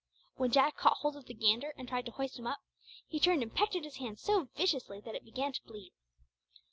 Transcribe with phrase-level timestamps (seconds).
[0.35, 2.57] When Jack caught hold of the gander and tried to hoist him up,
[3.07, 5.93] he turned and pecked at his hand so viciously that it began to bleed.